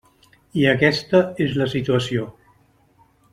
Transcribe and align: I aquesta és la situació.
I 0.61 0.63
aquesta 0.71 1.21
és 1.45 1.53
la 1.61 1.67
situació. 1.75 2.27